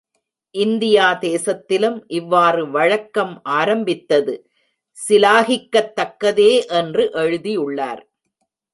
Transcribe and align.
India 0.55 1.07
தேசத்திலும் 1.21 1.99
இவ்வாறு 2.11 2.63
வழக்கம் 2.71 3.35
ஆரம்பித்தது 3.43 4.35
சிலாகிக்கக்தக்கதே 4.97 6.51
என்று 6.67 7.05
எழுதியுள்ளார். 7.11 8.03